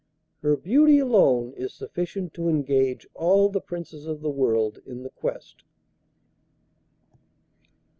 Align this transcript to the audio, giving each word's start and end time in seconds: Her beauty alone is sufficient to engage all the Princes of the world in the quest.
Her 0.41 0.57
beauty 0.57 0.97
alone 0.97 1.53
is 1.53 1.75
sufficient 1.75 2.33
to 2.33 2.49
engage 2.49 3.05
all 3.13 3.49
the 3.49 3.61
Princes 3.61 4.07
of 4.07 4.21
the 4.21 4.31
world 4.31 4.79
in 4.83 5.03
the 5.03 5.11
quest. 5.11 5.63